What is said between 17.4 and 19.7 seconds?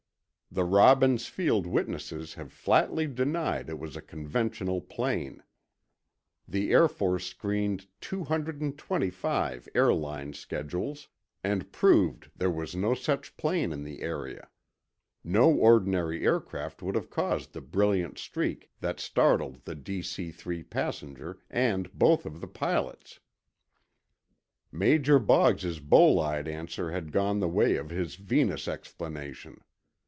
the brilliant streak that startled